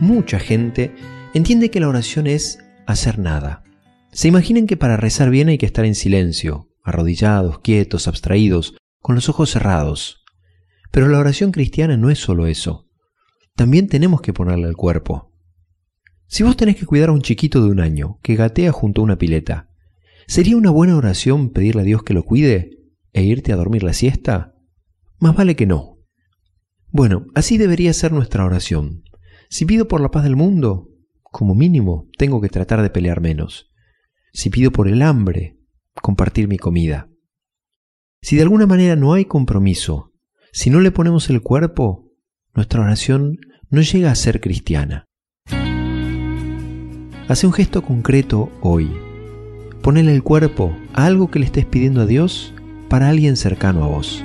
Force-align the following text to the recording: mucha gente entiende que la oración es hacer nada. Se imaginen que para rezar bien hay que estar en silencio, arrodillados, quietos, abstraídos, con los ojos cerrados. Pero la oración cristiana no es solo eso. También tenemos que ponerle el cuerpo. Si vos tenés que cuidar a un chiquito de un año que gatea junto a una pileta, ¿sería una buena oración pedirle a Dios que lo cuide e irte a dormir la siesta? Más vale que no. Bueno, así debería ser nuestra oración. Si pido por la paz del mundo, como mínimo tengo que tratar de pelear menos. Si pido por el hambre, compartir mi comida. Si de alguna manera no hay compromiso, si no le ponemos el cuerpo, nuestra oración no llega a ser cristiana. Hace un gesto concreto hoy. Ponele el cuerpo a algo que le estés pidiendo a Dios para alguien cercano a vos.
mucha 0.00 0.38
gente 0.38 0.94
entiende 1.34 1.70
que 1.70 1.80
la 1.80 1.88
oración 1.88 2.26
es 2.26 2.58
hacer 2.86 3.18
nada. 3.18 3.62
Se 4.12 4.28
imaginen 4.28 4.66
que 4.66 4.76
para 4.76 4.96
rezar 4.96 5.30
bien 5.30 5.48
hay 5.48 5.58
que 5.58 5.66
estar 5.66 5.84
en 5.84 5.94
silencio, 5.94 6.70
arrodillados, 6.82 7.60
quietos, 7.60 8.08
abstraídos, 8.08 8.74
con 9.00 9.14
los 9.14 9.28
ojos 9.28 9.50
cerrados. 9.50 10.24
Pero 10.90 11.08
la 11.08 11.18
oración 11.18 11.52
cristiana 11.52 11.96
no 11.96 12.10
es 12.10 12.18
solo 12.18 12.46
eso. 12.46 12.88
También 13.54 13.86
tenemos 13.88 14.20
que 14.20 14.32
ponerle 14.32 14.68
el 14.68 14.76
cuerpo. 14.76 15.32
Si 16.26 16.42
vos 16.42 16.56
tenés 16.56 16.76
que 16.76 16.86
cuidar 16.86 17.10
a 17.10 17.12
un 17.12 17.22
chiquito 17.22 17.62
de 17.62 17.70
un 17.70 17.80
año 17.80 18.18
que 18.22 18.36
gatea 18.36 18.72
junto 18.72 19.00
a 19.00 19.04
una 19.04 19.18
pileta, 19.18 19.68
¿sería 20.26 20.56
una 20.56 20.70
buena 20.70 20.96
oración 20.96 21.50
pedirle 21.50 21.82
a 21.82 21.84
Dios 21.84 22.02
que 22.02 22.14
lo 22.14 22.24
cuide 22.24 22.78
e 23.12 23.22
irte 23.22 23.52
a 23.52 23.56
dormir 23.56 23.82
la 23.82 23.92
siesta? 23.92 24.54
Más 25.18 25.36
vale 25.36 25.56
que 25.56 25.66
no. 25.66 25.98
Bueno, 26.88 27.26
así 27.34 27.58
debería 27.58 27.92
ser 27.92 28.12
nuestra 28.12 28.44
oración. 28.44 29.04
Si 29.50 29.64
pido 29.66 29.88
por 29.88 30.00
la 30.00 30.12
paz 30.12 30.22
del 30.22 30.36
mundo, 30.36 30.88
como 31.22 31.56
mínimo 31.56 32.08
tengo 32.16 32.40
que 32.40 32.48
tratar 32.48 32.82
de 32.82 32.90
pelear 32.90 33.20
menos. 33.20 33.68
Si 34.32 34.48
pido 34.48 34.70
por 34.70 34.86
el 34.86 35.02
hambre, 35.02 35.58
compartir 36.00 36.46
mi 36.46 36.56
comida. 36.56 37.08
Si 38.22 38.36
de 38.36 38.42
alguna 38.42 38.66
manera 38.66 38.94
no 38.94 39.12
hay 39.12 39.24
compromiso, 39.24 40.12
si 40.52 40.70
no 40.70 40.78
le 40.78 40.92
ponemos 40.92 41.30
el 41.30 41.42
cuerpo, 41.42 42.12
nuestra 42.54 42.80
oración 42.82 43.38
no 43.70 43.82
llega 43.82 44.12
a 44.12 44.14
ser 44.14 44.40
cristiana. 44.40 45.06
Hace 47.26 47.46
un 47.46 47.52
gesto 47.52 47.82
concreto 47.82 48.52
hoy. 48.60 48.88
Ponele 49.82 50.14
el 50.14 50.22
cuerpo 50.22 50.76
a 50.92 51.06
algo 51.06 51.28
que 51.28 51.40
le 51.40 51.46
estés 51.46 51.66
pidiendo 51.66 52.02
a 52.02 52.06
Dios 52.06 52.54
para 52.88 53.08
alguien 53.08 53.36
cercano 53.36 53.82
a 53.82 53.88
vos. 53.88 54.24